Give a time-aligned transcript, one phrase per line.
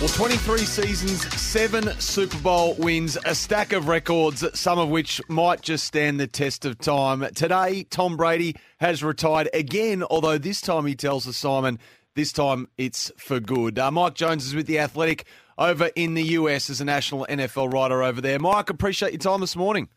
[0.00, 5.62] Well, 23 seasons, seven Super Bowl wins, a stack of records, some of which might
[5.62, 7.24] just stand the test of time.
[7.34, 11.78] Today, Tom Brady has retired again, although this time he tells us, Simon,
[12.16, 13.78] this time it's for good.
[13.78, 15.24] Uh, Mike Jones is with The Athletic
[15.56, 18.38] over in the US as a national NFL writer over there.
[18.40, 19.88] Mike, appreciate your time this morning.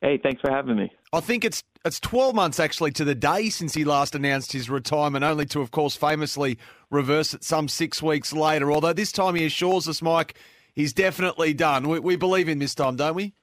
[0.00, 0.92] Hey, thanks for having me.
[1.12, 4.68] I think it's it's 12 months actually to the day since he last announced his
[4.68, 6.58] retirement, only to, of course, famously
[6.90, 8.70] reverse it some six weeks later.
[8.70, 10.38] Although this time he assures us, Mike,
[10.74, 11.88] he's definitely done.
[11.88, 13.34] We, we believe in this time, don't we?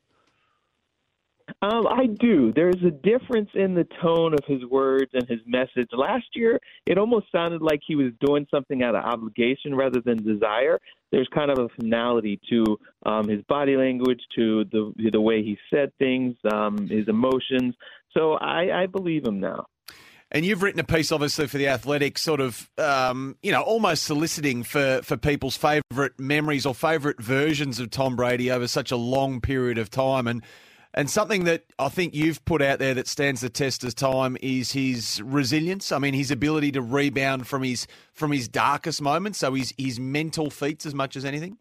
[1.62, 2.52] Um, I do.
[2.54, 5.90] There's a difference in the tone of his words and his message.
[5.94, 10.18] Last year, it almost sounded like he was doing something out of obligation rather than
[10.24, 10.80] desire.
[11.12, 15.58] There's kind of a finality to um, his body language, to the the way he
[15.74, 17.74] said things, um, his emotions.
[18.16, 19.66] So I, I believe him now.
[20.32, 24.04] And you've written a piece, obviously, for the Athletic, sort of, um, you know, almost
[24.04, 28.98] soliciting for, for people's favourite memories or favourite versions of Tom Brady over such a
[28.98, 30.28] long period of time.
[30.28, 30.44] And
[30.96, 34.38] and something that I think you've put out there that stands the test of time
[34.42, 35.92] is his resilience.
[35.92, 39.40] I mean, his ability to rebound from his from his darkest moments.
[39.40, 41.58] So his his mental feats as much as anything.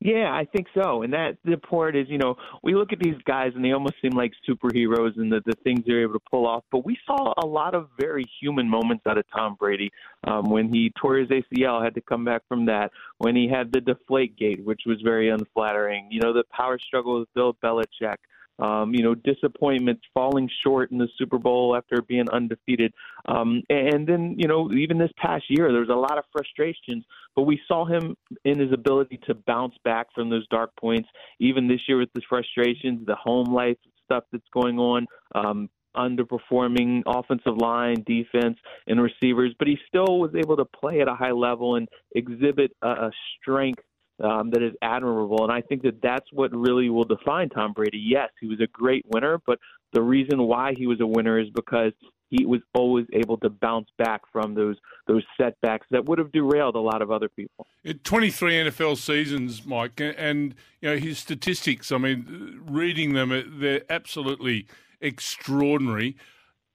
[0.00, 1.02] Yeah, I think so.
[1.02, 3.94] And that the point is, you know, we look at these guys and they almost
[4.00, 6.62] seem like superheroes and the, the things they're able to pull off.
[6.70, 9.90] But we saw a lot of very human moments out of Tom Brady
[10.24, 12.92] um, when he tore his ACL, had to come back from that.
[13.18, 16.06] When he had the deflate gate, which was very unflattering.
[16.12, 18.18] You know, the power struggle with Bill Belichick
[18.58, 22.92] um, you know, disappointments, falling short in the Super Bowl after being undefeated.
[23.26, 27.04] Um, and then, you know, even this past year, there was a lot of frustrations,
[27.36, 31.08] but we saw him in his ability to bounce back from those dark points.
[31.38, 37.02] Even this year with the frustrations, the home life stuff that's going on, um, underperforming
[37.06, 41.32] offensive line, defense, and receivers, but he still was able to play at a high
[41.32, 43.82] level and exhibit a strength
[44.22, 45.44] um, that is admirable.
[45.44, 47.98] And I think that that's what really will define Tom Brady.
[47.98, 49.58] Yes, he was a great winner, but
[49.92, 51.92] the reason why he was a winner is because
[52.30, 54.76] he was always able to bounce back from those
[55.06, 57.66] those setbacks that would have derailed a lot of other people.
[58.04, 61.90] 23 NFL seasons, Mike, and you know his statistics.
[61.90, 64.66] I mean, reading them, they're absolutely
[65.00, 66.16] extraordinary.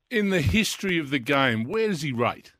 [0.09, 2.53] In the history of the game, where does he rate?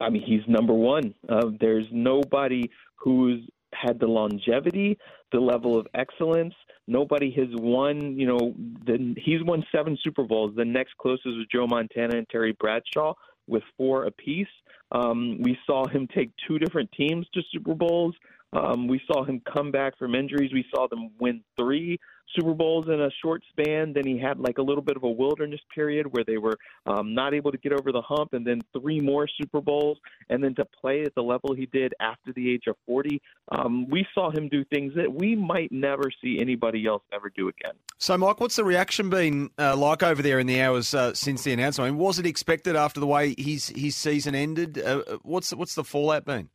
[0.00, 1.14] I mean, he's number one.
[1.28, 3.40] Uh, there's nobody who's
[3.72, 4.98] had the longevity,
[5.32, 6.54] the level of excellence.
[6.86, 8.54] Nobody has won, you know,
[8.86, 10.54] the, he's won seven Super Bowls.
[10.56, 13.14] The next closest was Joe Montana and Terry Bradshaw
[13.46, 14.48] with four apiece.
[14.92, 18.14] Um, we saw him take two different teams to Super Bowls.
[18.52, 20.52] Um, we saw him come back from injuries.
[20.52, 21.98] We saw them win three
[22.34, 23.92] Super Bowls in a short span.
[23.92, 27.14] Then he had like a little bit of a wilderness period where they were um,
[27.14, 30.54] not able to get over the hump, and then three more Super Bowls, and then
[30.56, 33.20] to play at the level he did after the age of 40.
[33.50, 37.48] Um, we saw him do things that we might never see anybody else ever do
[37.48, 37.74] again.
[37.98, 41.44] So, Mike, what's the reaction been uh, like over there in the hours uh, since
[41.44, 41.88] the announcement?
[41.88, 44.78] I mean, was it expected after the way his his season ended?
[44.78, 46.48] Uh, uh what's what's the fallout been?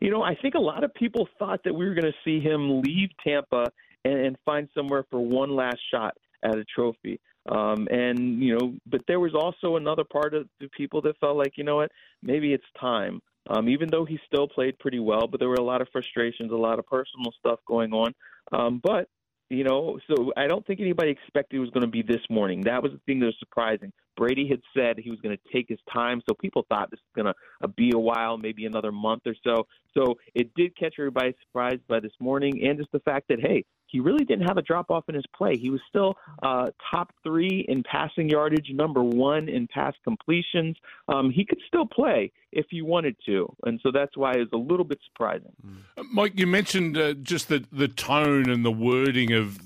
[0.00, 2.40] You know, I think a lot of people thought that we were going to see
[2.40, 3.66] him leave Tampa
[4.04, 7.20] and, and find somewhere for one last shot at a trophy.
[7.50, 11.36] Um, and you know, but there was also another part of the people that felt
[11.36, 11.90] like, you know what,
[12.22, 13.20] maybe it's time.
[13.50, 16.52] Um, even though he still played pretty well, but there were a lot of frustrations,
[16.52, 18.12] a lot of personal stuff going on.
[18.52, 19.08] Um, but
[19.50, 22.60] you know, so I don't think anybody expected it was going to be this morning.
[22.62, 23.92] That was the thing that was surprising.
[24.18, 27.24] Brady had said he was going to take his time, so people thought this was
[27.24, 29.66] going to uh, be a while, maybe another month or so.
[29.96, 33.64] So it did catch everybody surprised by this morning, and just the fact that hey,
[33.86, 35.56] he really didn't have a drop off in his play.
[35.56, 40.76] He was still uh, top three in passing yardage, number one in pass completions.
[41.08, 44.56] Um, he could still play if he wanted to, and so that's why it's a
[44.56, 45.52] little bit surprising.
[45.96, 49.58] Uh, Mike, you mentioned uh, just the the tone and the wording of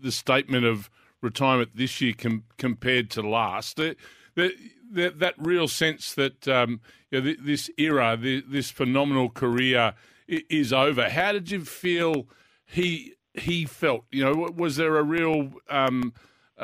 [0.00, 3.76] the statement of retirement this year com- compared to last.
[3.76, 3.96] The,
[4.34, 4.54] the,
[4.90, 6.80] the, that real sense that um,
[7.10, 9.94] you know, this era, this phenomenal career
[10.26, 11.08] is over.
[11.08, 12.28] How did you feel
[12.66, 14.04] he he felt?
[14.10, 16.12] You know, was there a real um,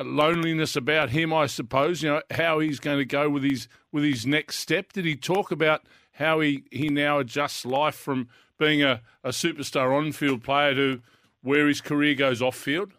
[0.03, 2.03] loneliness about him, I suppose.
[2.03, 4.93] You know how he's going to go with his with his next step.
[4.93, 8.29] Did he talk about how he, he now adjusts life from
[8.59, 11.03] being a, a superstar on field player to
[11.43, 12.93] where his career goes off field?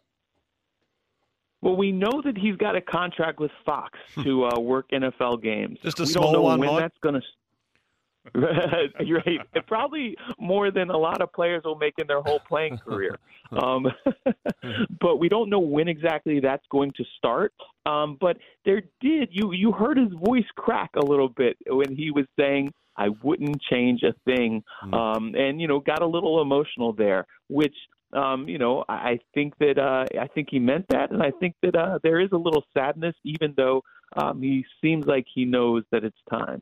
[1.65, 4.21] Well, we know that he's got a contract with Fox hmm.
[4.21, 5.79] to uh, work NFL games.
[5.81, 7.21] Just a we small don't know one, when that's going to.
[8.35, 9.39] Right.
[9.65, 13.17] Probably more than a lot of players will make in their whole playing career.
[13.51, 13.85] Um,
[14.99, 17.53] but we don't know when exactly that's going to start.
[17.85, 22.09] Um, but there did you you heard his voice crack a little bit when he
[22.09, 24.93] was saying I wouldn't change a thing, hmm.
[24.95, 27.75] um, and you know got a little emotional there, which
[28.15, 31.55] um, you know, I think that uh, I think he meant that, and I think
[31.61, 33.81] that uh, there is a little sadness, even though
[34.15, 36.61] um, he seems like he knows that it's time.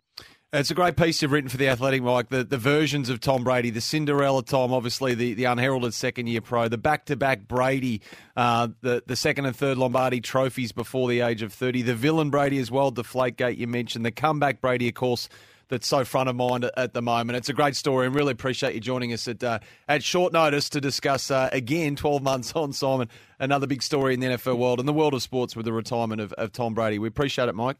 [0.51, 2.29] It's a great piece you've written for the Athletic, Mike.
[2.29, 6.41] The, the versions of Tom Brady, the Cinderella Tom, obviously the, the unheralded second year
[6.41, 8.01] pro, the back to back Brady,
[8.37, 12.29] uh, the the second and third Lombardi trophies before the age of thirty, the villain
[12.29, 15.27] Brady as well, Deflategate you mentioned, the comeback Brady, of course
[15.69, 17.37] that's so front of mind at the moment.
[17.37, 20.69] It's a great story and really appreciate you joining us at uh, at short notice
[20.69, 24.79] to discuss uh, again 12 months on Simon another big story in the NFL world
[24.79, 26.99] and the world of sports with the retirement of, of Tom Brady.
[26.99, 27.77] We appreciate it, Mike.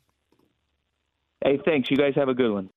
[1.43, 1.91] Hey, thanks.
[1.91, 2.69] You guys have a good one.